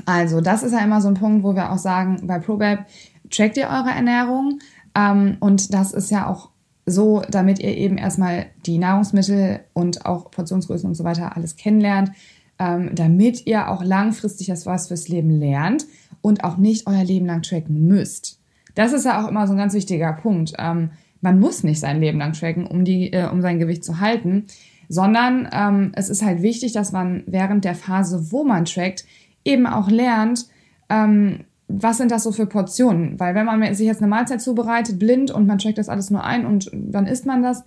Also, 0.05 0.39
das 0.39 0.63
ist 0.63 0.71
ja 0.71 0.79
immer 0.79 1.01
so 1.01 1.09
ein 1.09 1.15
Punkt, 1.15 1.43
wo 1.43 1.53
wir 1.53 1.71
auch 1.71 1.77
sagen, 1.77 2.25
bei 2.25 2.39
ProBab 2.39 2.85
trackt 3.29 3.57
ihr 3.57 3.67
eure 3.67 3.89
Ernährung. 3.89 4.59
Ähm, 4.95 5.35
und 5.41 5.73
das 5.73 5.91
ist 5.91 6.11
ja 6.11 6.27
auch 6.27 6.49
so, 6.85 7.21
damit 7.29 7.59
ihr 7.59 7.75
eben 7.75 7.97
erstmal 7.97 8.45
die 8.65 8.77
Nahrungsmittel 8.77 9.59
und 9.73 10.05
auch 10.05 10.31
Portionsgrößen 10.31 10.87
und 10.87 10.95
so 10.95 11.03
weiter 11.03 11.35
alles 11.35 11.57
kennenlernt, 11.57 12.11
ähm, 12.59 12.91
damit 12.93 13.45
ihr 13.45 13.69
auch 13.69 13.83
langfristig 13.83 14.47
das 14.47 14.65
was 14.65 14.87
fürs 14.87 15.07
Leben 15.07 15.29
lernt 15.29 15.85
und 16.21 16.43
auch 16.43 16.57
nicht 16.57 16.87
euer 16.87 17.03
Leben 17.03 17.25
lang 17.25 17.41
tracken 17.41 17.87
müsst. 17.87 18.39
Das 18.75 18.93
ist 18.93 19.05
ja 19.05 19.23
auch 19.23 19.29
immer 19.29 19.47
so 19.47 19.53
ein 19.53 19.57
ganz 19.57 19.73
wichtiger 19.73 20.13
Punkt. 20.13 20.53
Ähm, 20.57 20.91
man 21.21 21.39
muss 21.39 21.63
nicht 21.63 21.79
sein 21.79 21.99
Leben 21.99 22.19
lang 22.19 22.33
tracken, 22.33 22.67
um, 22.67 22.85
die, 22.85 23.11
äh, 23.11 23.29
um 23.29 23.41
sein 23.41 23.59
Gewicht 23.59 23.83
zu 23.83 23.99
halten, 23.99 24.45
sondern 24.89 25.49
ähm, 25.51 25.91
es 25.95 26.09
ist 26.09 26.23
halt 26.23 26.41
wichtig, 26.41 26.73
dass 26.73 26.91
man 26.91 27.23
während 27.25 27.65
der 27.65 27.75
Phase, 27.75 28.31
wo 28.31 28.43
man 28.43 28.65
trackt, 28.65 29.05
eben 29.43 29.65
auch 29.65 29.89
lernt, 29.89 30.45
ähm, 30.89 31.45
was 31.67 31.97
sind 31.97 32.11
das 32.11 32.23
so 32.23 32.31
für 32.31 32.45
Portionen? 32.45 33.19
Weil 33.19 33.35
wenn 33.35 33.45
man 33.45 33.73
sich 33.73 33.87
jetzt 33.87 34.01
eine 34.01 34.09
Mahlzeit 34.09 34.41
zubereitet, 34.41 34.99
blind 34.99 35.31
und 35.31 35.47
man 35.47 35.57
trackt 35.57 35.77
das 35.77 35.89
alles 35.89 36.09
nur 36.09 36.23
ein 36.23 36.45
und 36.45 36.71
dann 36.73 37.07
isst 37.07 37.25
man 37.25 37.43
das, 37.43 37.63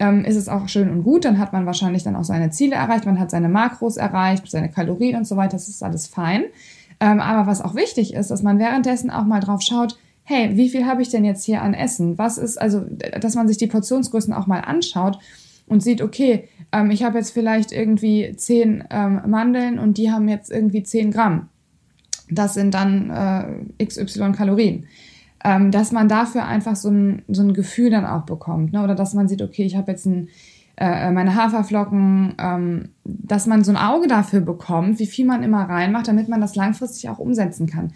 ähm, 0.00 0.24
ist 0.24 0.36
es 0.36 0.48
auch 0.48 0.68
schön 0.68 0.90
und 0.90 1.04
gut. 1.04 1.24
Dann 1.24 1.38
hat 1.38 1.52
man 1.52 1.66
wahrscheinlich 1.66 2.02
dann 2.02 2.16
auch 2.16 2.24
seine 2.24 2.50
Ziele 2.50 2.74
erreicht, 2.74 3.06
man 3.06 3.20
hat 3.20 3.30
seine 3.30 3.48
Makros 3.48 3.96
erreicht, 3.96 4.50
seine 4.50 4.70
Kalorien 4.70 5.16
und 5.16 5.26
so 5.26 5.36
weiter. 5.36 5.52
Das 5.52 5.68
ist 5.68 5.82
alles 5.82 6.06
fein. 6.06 6.44
Ähm, 6.98 7.20
aber 7.20 7.46
was 7.46 7.62
auch 7.62 7.74
wichtig 7.74 8.14
ist, 8.14 8.30
dass 8.30 8.42
man 8.42 8.58
währenddessen 8.58 9.10
auch 9.10 9.24
mal 9.24 9.40
drauf 9.40 9.62
schaut, 9.62 9.98
hey, 10.24 10.56
wie 10.56 10.68
viel 10.68 10.86
habe 10.86 11.02
ich 11.02 11.08
denn 11.10 11.24
jetzt 11.24 11.44
hier 11.44 11.62
an 11.62 11.74
Essen? 11.74 12.18
Was 12.18 12.38
ist, 12.38 12.60
also, 12.60 12.84
dass 13.20 13.34
man 13.34 13.48
sich 13.48 13.56
die 13.56 13.66
Portionsgrößen 13.66 14.32
auch 14.32 14.46
mal 14.46 14.60
anschaut 14.60 15.18
und 15.66 15.82
sieht, 15.82 16.02
okay, 16.02 16.48
ähm, 16.72 16.90
ich 16.90 17.02
habe 17.02 17.18
jetzt 17.18 17.30
vielleicht 17.30 17.72
irgendwie 17.72 18.34
zehn 18.36 18.84
ähm, 18.90 19.22
Mandeln 19.26 19.78
und 19.78 19.98
die 19.98 20.10
haben 20.10 20.28
jetzt 20.28 20.50
irgendwie 20.50 20.82
zehn 20.82 21.10
Gramm. 21.10 21.48
Das 22.30 22.54
sind 22.54 22.74
dann 22.74 23.10
äh, 23.78 23.84
XY 23.84 24.32
Kalorien 24.32 24.86
ähm, 25.44 25.70
dass 25.70 25.92
man 25.92 26.08
dafür 26.08 26.44
einfach 26.46 26.76
so 26.76 26.90
ein, 26.90 27.22
so 27.28 27.42
ein 27.42 27.54
Gefühl 27.54 27.90
dann 27.90 28.06
auch 28.06 28.22
bekommt. 28.22 28.72
Ne? 28.72 28.82
Oder 28.82 28.94
dass 28.94 29.14
man 29.14 29.28
sieht, 29.28 29.42
okay, 29.42 29.64
ich 29.64 29.76
habe 29.76 29.90
jetzt 29.90 30.06
ein, 30.06 30.28
äh, 30.76 31.10
meine 31.10 31.34
Haferflocken, 31.34 32.34
ähm, 32.38 32.88
dass 33.04 33.46
man 33.46 33.64
so 33.64 33.72
ein 33.72 33.76
Auge 33.76 34.06
dafür 34.06 34.40
bekommt, 34.40 34.98
wie 34.98 35.06
viel 35.06 35.26
man 35.26 35.42
immer 35.42 35.62
reinmacht, 35.62 36.08
damit 36.08 36.28
man 36.28 36.40
das 36.40 36.56
langfristig 36.56 37.08
auch 37.08 37.18
umsetzen 37.18 37.66
kann. 37.66 37.92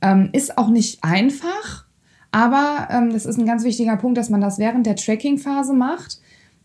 Ähm, 0.00 0.30
ist 0.32 0.58
auch 0.58 0.68
nicht 0.68 1.02
einfach, 1.02 1.86
aber 2.30 2.88
ähm, 2.90 3.12
das 3.12 3.26
ist 3.26 3.38
ein 3.38 3.46
ganz 3.46 3.64
wichtiger 3.64 3.96
Punkt, 3.96 4.18
dass 4.18 4.30
man 4.30 4.40
das 4.40 4.58
während 4.58 4.86
der 4.86 4.96
Tracking-Phase 4.96 5.74
macht, 5.74 6.20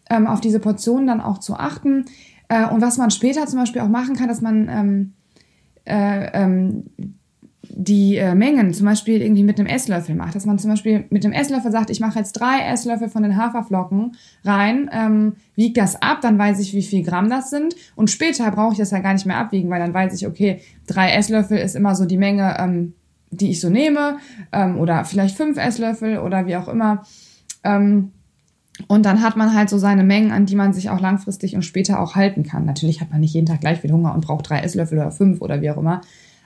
ähm, 0.09 0.25
auf 0.25 0.41
diese 0.41 0.59
Portionen 0.59 1.07
dann 1.07 1.21
auch 1.21 1.37
zu 1.37 1.55
achten. 1.55 2.05
Äh, 2.47 2.65
und 2.67 2.81
was 2.81 2.97
man 2.97 3.11
später 3.11 3.45
zum 3.45 3.59
Beispiel 3.59 3.81
auch 3.81 3.89
machen 3.89 4.15
kann, 4.15 4.27
dass 4.27 4.41
man 4.41 4.69
ähm, 4.69 5.13
äh, 5.85 6.31
ähm, 6.33 6.85
die 7.79 8.15
äh, 8.15 8.33
Mengen 8.33 8.73
zum 8.73 8.87
Beispiel 8.87 9.21
irgendwie 9.21 9.43
mit 9.43 9.59
einem 9.59 9.67
Esslöffel 9.67 10.15
macht. 10.15 10.33
Dass 10.33 10.47
man 10.47 10.57
zum 10.57 10.71
Beispiel 10.71 11.05
mit 11.11 11.23
dem 11.23 11.31
Esslöffel 11.31 11.71
sagt, 11.71 11.91
ich 11.91 11.99
mache 11.99 12.17
jetzt 12.17 12.33
drei 12.33 12.61
Esslöffel 12.61 13.07
von 13.07 13.21
den 13.21 13.37
Haferflocken 13.37 14.15
rein, 14.43 14.89
ähm, 14.91 15.35
wiege 15.55 15.79
das 15.79 16.01
ab, 16.01 16.21
dann 16.21 16.39
weiß 16.39 16.59
ich, 16.59 16.73
wie 16.73 16.81
viel 16.81 17.03
Gramm 17.03 17.29
das 17.29 17.51
sind. 17.51 17.75
Und 17.95 18.09
später 18.09 18.49
brauche 18.49 18.71
ich 18.71 18.79
das 18.79 18.89
ja 18.89 18.97
gar 18.97 19.13
nicht 19.13 19.27
mehr 19.27 19.37
abwiegen, 19.37 19.69
weil 19.69 19.79
dann 19.79 19.93
weiß 19.93 20.15
ich, 20.15 20.25
okay, 20.25 20.59
drei 20.87 21.11
Esslöffel 21.11 21.59
ist 21.59 21.75
immer 21.75 21.93
so 21.93 22.05
die 22.05 22.17
Menge, 22.17 22.57
ähm, 22.57 22.93
die 23.29 23.51
ich 23.51 23.61
so 23.61 23.69
nehme. 23.69 24.17
Ähm, 24.51 24.79
oder 24.79 25.05
vielleicht 25.05 25.37
fünf 25.37 25.57
Esslöffel 25.57 26.17
oder 26.17 26.47
wie 26.47 26.55
auch 26.55 26.69
immer. 26.69 27.03
Ähm, 27.63 28.11
und 28.87 29.05
dann 29.05 29.21
hat 29.21 29.37
man 29.37 29.53
halt 29.53 29.69
so 29.69 29.77
seine 29.77 30.03
Mengen, 30.03 30.31
an 30.31 30.47
die 30.47 30.55
man 30.55 30.73
sich 30.73 30.89
auch 30.89 30.99
langfristig 30.99 31.55
und 31.55 31.61
später 31.61 31.99
auch 31.99 32.15
halten 32.15 32.41
kann. 32.41 32.65
Natürlich 32.65 33.01
hat 33.01 33.11
man 33.11 33.21
nicht 33.21 33.35
jeden 33.35 33.45
Tag 33.45 33.61
gleich 33.61 33.81
viel 33.81 33.91
Hunger 33.91 34.15
und 34.15 34.25
braucht 34.25 34.49
drei 34.49 34.61
Esslöffel 34.61 34.97
oder 34.97 35.11
fünf 35.11 35.41
oder 35.41 35.61
wie 35.61 35.69
auch 35.69 35.77
immer. 35.77 36.01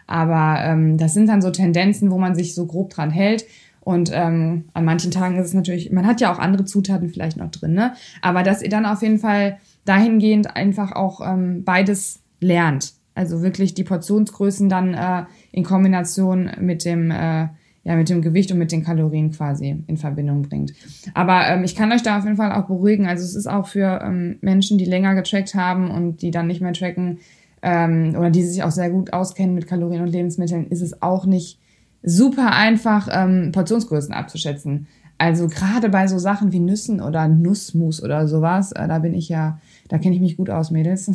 Aber 0.08 0.62
ähm, 0.64 0.98
das 0.98 1.14
sind 1.14 1.28
dann 1.28 1.42
so 1.42 1.52
Tendenzen, 1.52 2.12
wo 2.12 2.18
man 2.18 2.36
sich 2.36 2.56
so 2.56 2.66
grob 2.66 2.90
dran 2.90 3.12
hält. 3.12 3.46
Und 3.82 4.12
ähm, 4.14 4.66
an 4.74 4.86
manchen 4.86 5.12
Tagen 5.12 5.38
ist 5.38 5.48
es 5.48 5.54
natürlich, 5.54 5.92
man 5.92 6.06
hat 6.06 6.22
ja 6.22 6.32
auch 6.32 6.40
andere 6.40 6.66
Zutaten 6.66 7.10
vielleicht 7.10 7.38
noch 7.38 7.50
drin, 7.50 7.74
ne? 7.74 7.94
Aber 8.22 8.44
dass 8.44 8.62
ihr 8.62 8.70
dann 8.70 8.86
auf 8.86 9.02
jeden 9.02 9.18
Fall 9.18 9.58
dahingehend 9.86 10.56
einfach 10.56 10.92
auch 10.92 11.20
ähm, 11.26 11.64
beides 11.64 12.22
lernt. 12.40 12.94
Also 13.16 13.42
wirklich 13.42 13.74
die 13.74 13.84
Portionsgrößen 13.84 14.70
dann 14.70 14.94
äh, 14.94 15.24
in 15.52 15.64
Kombination 15.64 16.52
mit 16.60 16.86
dem, 16.86 17.12
äh, 17.12 17.48
ja, 17.84 17.96
mit 17.96 18.10
dem 18.10 18.22
Gewicht 18.22 18.52
und 18.52 18.60
mit 18.60 18.72
den 18.72 18.84
Kalorien 18.84 19.32
quasi 19.32 19.84
in 19.88 19.98
Verbindung 19.98 20.44
bringt. 20.44 20.74
Aber 21.14 21.48
ähm, 21.48 21.64
ich 21.64 21.76
kann 21.76 21.92
euch 21.92 22.04
da 22.04 22.20
auf 22.20 22.24
jeden 22.24 22.38
Fall 22.38 22.52
auch 22.52 22.68
beruhigen. 22.68 23.08
Also 23.08 23.24
es 23.24 23.36
ist 23.36 23.48
auch 23.48 23.68
für 23.68 24.02
ähm, 24.04 24.38
Menschen, 24.42 24.78
die 24.78 24.86
länger 24.86 25.16
getrackt 25.16 25.56
haben 25.56 25.90
und 25.90 26.22
die 26.22 26.32
dann 26.32 26.48
nicht 26.48 26.62
mehr 26.62 26.74
tracken, 26.74 27.20
ähm, 27.62 28.16
oder 28.18 28.30
die 28.30 28.44
sich 28.44 28.64
auch 28.64 28.72
sehr 28.72 28.90
gut 28.90 29.14
auskennen 29.14 29.56
mit 29.56 29.68
Kalorien 29.68 30.02
und 30.02 30.12
Lebensmitteln, 30.12 30.68
ist 30.68 30.82
es 30.82 31.02
auch 31.02 31.26
nicht 31.26 31.60
super 32.04 32.54
einfach, 32.54 33.08
ähm, 33.12 33.52
Portionsgrößen 33.52 34.14
abzuschätzen. 34.14 34.88
Also 35.22 35.48
gerade 35.48 35.90
bei 35.90 36.08
so 36.08 36.18
Sachen 36.18 36.52
wie 36.52 36.60
Nüssen 36.60 37.00
oder 37.00 37.28
Nussmus 37.28 38.02
oder 38.02 38.28
sowas, 38.28 38.72
äh, 38.72 38.88
da 38.88 38.98
bin 38.98 39.14
ich 39.14 39.30
ja, 39.30 39.60
da 39.88 40.00
kenne 40.00 40.16
ich 40.16 40.22
mich 40.22 40.36
gut 40.36 40.50
aus, 40.50 40.72
Mädels. 40.72 41.12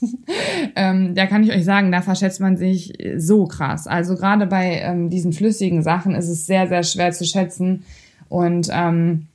ähm, 0.76 1.16
da 1.16 1.26
kann 1.26 1.42
ich 1.42 1.50
euch 1.50 1.64
sagen, 1.64 1.90
da 1.90 2.00
verschätzt 2.00 2.40
man 2.40 2.56
sich 2.56 2.92
so 3.16 3.46
krass. 3.46 3.88
Also 3.88 4.14
gerade 4.14 4.46
bei 4.46 4.78
ähm, 4.78 5.10
diesen 5.10 5.32
flüssigen 5.32 5.82
Sachen 5.82 6.14
ist 6.14 6.28
es 6.28 6.46
sehr, 6.46 6.68
sehr 6.68 6.84
schwer 6.84 7.10
zu 7.10 7.24
schätzen. 7.24 7.82
Und 8.28 8.68
ähm, 8.70 9.26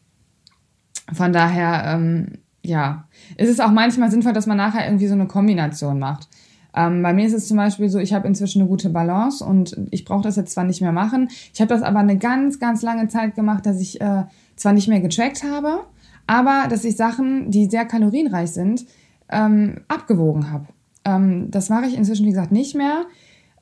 von 1.11 1.33
daher, 1.33 1.93
ähm, 1.93 2.37
ja, 2.63 3.09
ist 3.35 3.49
es 3.49 3.59
auch 3.59 3.71
manchmal 3.71 4.09
sinnvoll, 4.09 4.31
dass 4.31 4.47
man 4.47 4.55
nachher 4.55 4.85
irgendwie 4.85 5.07
so 5.07 5.15
eine 5.15 5.27
Kombination 5.27 5.99
macht. 5.99 6.29
Ähm, 6.75 7.03
bei 7.03 7.13
mir 7.13 7.25
ist 7.25 7.33
es 7.33 7.47
zum 7.47 7.57
Beispiel 7.57 7.89
so, 7.89 7.99
ich 7.99 8.13
habe 8.13 8.27
inzwischen 8.27 8.61
eine 8.61 8.69
gute 8.69 8.89
Balance 8.89 9.45
und 9.45 9.77
ich 9.91 10.05
brauche 10.05 10.23
das 10.23 10.35
jetzt 10.35 10.53
zwar 10.53 10.63
nicht 10.63 10.81
mehr 10.81 10.91
machen. 10.91 11.29
Ich 11.53 11.61
habe 11.61 11.69
das 11.69 11.83
aber 11.83 11.99
eine 11.99 12.17
ganz, 12.17 12.59
ganz 12.59 12.81
lange 12.81 13.07
Zeit 13.07 13.35
gemacht, 13.35 13.65
dass 13.65 13.79
ich 13.79 14.01
äh, 14.01 14.23
zwar 14.55 14.73
nicht 14.73 14.87
mehr 14.87 14.99
getrackt 14.99 15.43
habe, 15.43 15.81
aber 16.25 16.67
dass 16.69 16.83
ich 16.83 16.95
Sachen, 16.95 17.51
die 17.51 17.65
sehr 17.65 17.85
kalorienreich 17.85 18.51
sind, 18.51 18.85
ähm, 19.29 19.81
abgewogen 19.87 20.51
habe. 20.51 20.67
Ähm, 21.05 21.51
das 21.51 21.69
mache 21.69 21.85
ich 21.85 21.97
inzwischen, 21.97 22.25
wie 22.25 22.31
gesagt, 22.31 22.51
nicht 22.51 22.75
mehr. 22.75 23.05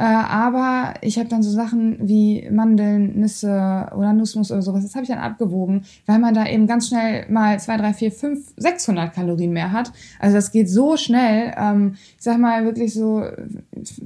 Äh, 0.01 0.03
aber 0.03 0.95
ich 1.01 1.19
habe 1.19 1.29
dann 1.29 1.43
so 1.43 1.51
Sachen 1.51 1.97
wie 2.01 2.49
Mandeln, 2.49 3.19
Nüsse 3.19 3.87
oder 3.95 4.13
Nussmus 4.13 4.51
oder 4.51 4.63
sowas, 4.63 4.81
das 4.81 4.95
habe 4.95 5.03
ich 5.03 5.09
dann 5.09 5.19
abgewogen, 5.19 5.83
weil 6.07 6.17
man 6.17 6.33
da 6.33 6.47
eben 6.47 6.65
ganz 6.65 6.87
schnell 6.87 7.29
mal 7.29 7.59
2, 7.59 7.77
3, 7.77 7.93
4, 7.93 8.11
5, 8.11 8.53
600 8.57 9.13
Kalorien 9.13 9.53
mehr 9.53 9.71
hat. 9.71 9.93
Also 10.17 10.37
das 10.37 10.51
geht 10.51 10.71
so 10.71 10.97
schnell. 10.97 11.53
Ähm, 11.55 11.97
ich 12.17 12.23
sag 12.23 12.39
mal 12.39 12.65
wirklich 12.65 12.95
so 12.95 13.23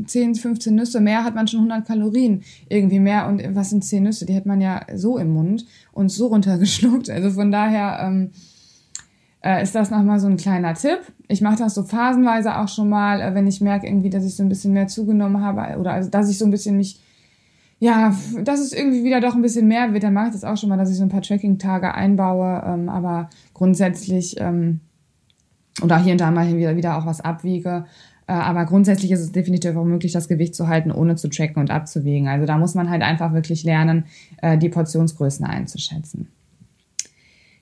10, 0.06 0.36
15 0.36 0.76
Nüsse 0.76 1.00
mehr 1.00 1.24
hat 1.24 1.34
man 1.34 1.48
schon 1.48 1.62
100 1.62 1.88
Kalorien 1.88 2.44
irgendwie 2.68 3.00
mehr. 3.00 3.26
Und 3.28 3.42
was 3.56 3.70
sind 3.70 3.86
10 3.86 4.04
Nüsse? 4.04 4.26
Die 4.26 4.36
hat 4.36 4.46
man 4.46 4.60
ja 4.60 4.82
so 4.96 5.18
im 5.18 5.32
Mund 5.32 5.66
und 5.94 6.10
so 6.10 6.28
runtergeschluckt. 6.28 7.10
Also 7.10 7.32
von 7.32 7.54
daher... 7.54 8.00
Ähm, 8.02 8.32
äh, 9.46 9.62
ist 9.62 9.76
das 9.76 9.92
nochmal 9.92 10.20
so 10.20 10.28
ein 10.28 10.38
kleiner 10.38 10.74
Tipp. 10.74 11.00
Ich 11.28 11.42
mache 11.42 11.58
das 11.58 11.76
so 11.76 11.84
phasenweise 11.84 12.58
auch 12.58 12.68
schon 12.68 12.90
mal, 12.90 13.22
äh, 13.22 13.36
wenn 13.36 13.46
ich 13.46 13.62
merke 13.62 13.86
irgendwie, 13.86 14.10
dass 14.10 14.26
ich 14.26 14.36
so 14.36 14.44
ein 14.44 14.50
bisschen 14.50 14.74
mehr 14.74 14.88
zugenommen 14.88 15.42
habe 15.42 15.80
oder 15.80 15.94
also, 15.94 16.10
dass 16.10 16.30
ich 16.30 16.40
so 16.40 16.46
ein 16.46 16.52
bisschen 16.52 16.78
mich, 16.78 17.00
ja, 17.80 18.16
dass 18.44 18.60
es 18.60 18.74
irgendwie 18.74 19.04
wieder 19.04 19.22
doch 19.22 19.36
ein 19.36 19.44
bisschen 19.44 19.68
mehr 19.68 19.94
wird, 19.94 20.04
dann 20.04 20.14
mache 20.14 20.28
ich 20.28 20.34
das 20.34 20.44
auch 20.44 20.58
schon 20.58 20.70
mal, 20.70 20.78
dass 20.78 20.90
ich 20.90 20.98
so 20.98 21.04
ein 21.04 21.10
paar 21.10 21.22
Tracking-Tage 21.22 21.94
einbaue, 21.94 22.64
ähm, 22.66 22.90
aber 22.90 23.30
grundsätzlich 23.54 24.36
ähm, 24.40 24.80
oder 25.84 26.00
hier 26.00 26.14
und 26.14 26.22
da 26.22 26.32
mal 26.32 26.52
wieder, 26.56 26.76
wieder 26.76 26.98
auch 26.98 27.06
was 27.06 27.22
abwiege. 27.22 27.86
Äh, 28.28 28.34
aber 28.34 28.66
grundsätzlich 28.66 29.12
ist 29.12 29.20
es 29.20 29.32
definitiv 29.32 29.76
auch 29.76 29.84
möglich, 29.84 30.12
das 30.12 30.28
Gewicht 30.28 30.56
zu 30.56 30.68
halten, 30.68 30.92
ohne 30.92 31.18
zu 31.18 31.30
tracken 31.30 31.60
und 31.60 31.70
abzuwiegen. 31.70 32.28
Also 32.28 32.48
da 32.48 32.58
muss 32.58 32.74
man 32.74 32.90
halt 32.90 33.04
einfach 33.04 33.34
wirklich 33.34 33.64
lernen, 33.64 34.06
äh, 34.42 34.58
die 34.58 34.70
Portionsgrößen 34.70 35.46
einzuschätzen. 35.46 36.30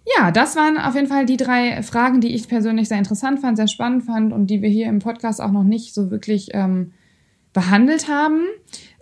Ja, 0.05 0.31
das 0.31 0.55
waren 0.55 0.77
auf 0.77 0.95
jeden 0.95 1.07
Fall 1.07 1.25
die 1.25 1.37
drei 1.37 1.81
Fragen, 1.81 2.19
die 2.19 2.35
ich 2.35 2.47
persönlich 2.47 2.89
sehr 2.89 2.97
interessant 2.97 3.39
fand, 3.39 3.57
sehr 3.57 3.67
spannend 3.67 4.03
fand 4.03 4.33
und 4.33 4.47
die 4.47 4.61
wir 4.61 4.69
hier 4.69 4.87
im 4.87 4.99
Podcast 4.99 5.41
auch 5.41 5.51
noch 5.51 5.63
nicht 5.63 5.93
so 5.93 6.11
wirklich 6.11 6.49
ähm, 6.53 6.91
behandelt 7.53 8.09
haben. 8.09 8.41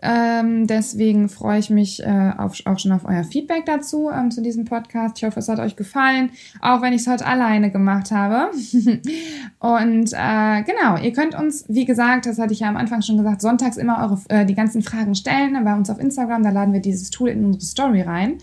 Ähm, 0.03 0.67
deswegen 0.67 1.29
freue 1.29 1.60
ich 1.60 1.70
mich 1.70 2.03
äh, 2.03 2.31
auf, 2.38 2.60
auch 2.65 2.79
schon 2.79 2.91
auf 2.91 3.05
euer 3.05 3.24
Feedback 3.24 3.65
dazu, 3.65 4.10
ähm, 4.10 4.31
zu 4.31 4.41
diesem 4.41 4.65
Podcast. 4.65 5.17
Ich 5.17 5.24
hoffe, 5.24 5.39
es 5.39 5.48
hat 5.48 5.60
euch 5.60 5.75
gefallen, 5.75 6.31
auch 6.60 6.81
wenn 6.81 6.93
ich 6.93 7.01
es 7.01 7.08
heute 7.08 7.25
alleine 7.25 7.72
gemacht 7.72 8.12
habe. 8.12 8.51
und 9.60 10.13
äh, 10.13 10.63
genau, 10.63 10.98
ihr 11.01 11.13
könnt 11.13 11.36
uns, 11.36 11.65
wie 11.67 11.86
gesagt, 11.86 12.25
das 12.25 12.39
hatte 12.39 12.53
ich 12.53 12.60
ja 12.60 12.67
am 12.67 12.77
Anfang 12.77 13.01
schon 13.01 13.17
gesagt, 13.17 13.41
sonntags 13.41 13.77
immer 13.77 14.00
eure, 14.01 14.20
äh, 14.29 14.46
die 14.46 14.55
ganzen 14.55 14.81
Fragen 14.81 15.15
stellen 15.15 15.63
bei 15.63 15.74
uns 15.75 15.89
auf 15.89 16.00
Instagram. 16.00 16.43
Da 16.43 16.50
laden 16.50 16.74
wir 16.74 16.81
dieses 16.81 17.10
Tool 17.12 17.29
in 17.29 17.46
unsere 17.46 17.65
Story 17.65 18.01
rein. 18.01 18.38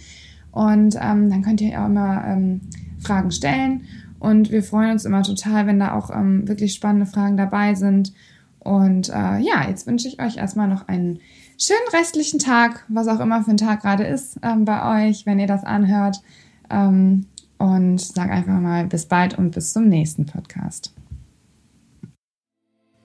Und 0.59 0.97
ähm, 1.00 1.31
dann 1.31 1.43
könnt 1.43 1.61
ihr 1.61 1.81
auch 1.81 1.87
immer 1.87 2.25
ähm, 2.27 2.62
Fragen 2.99 3.31
stellen. 3.31 3.83
Und 4.19 4.50
wir 4.50 4.65
freuen 4.65 4.91
uns 4.91 5.05
immer 5.05 5.23
total, 5.23 5.69
wenn 5.69 5.79
da 5.79 5.93
auch 5.93 6.11
ähm, 6.11 6.49
wirklich 6.49 6.75
spannende 6.75 7.07
Fragen 7.07 7.37
dabei 7.37 7.77
sind. 7.77 8.12
Und 8.59 9.09
äh, 9.09 9.38
ja, 9.38 9.69
jetzt 9.69 9.87
wünsche 9.87 10.09
ich 10.09 10.21
euch 10.21 10.37
erstmal 10.37 10.67
noch 10.67 10.88
einen 10.88 11.21
schönen 11.59 11.88
restlichen 11.93 12.41
Tag, 12.41 12.85
was 12.88 13.07
auch 13.07 13.21
immer 13.21 13.45
für 13.45 13.53
ein 13.53 13.57
Tag 13.57 13.83
gerade 13.83 14.03
ist 14.03 14.41
ähm, 14.43 14.65
bei 14.65 15.07
euch, 15.07 15.27
wenn 15.27 15.38
ihr 15.38 15.47
das 15.47 15.62
anhört. 15.62 16.23
Ähm, 16.71 17.27
und 17.59 18.00
sage 18.00 18.33
einfach 18.33 18.59
mal 18.59 18.85
bis 18.87 19.07
bald 19.07 19.38
und 19.38 19.53
bis 19.53 19.73
zum 19.73 19.88
nächsten 19.88 20.27
Podcast. 20.27 20.93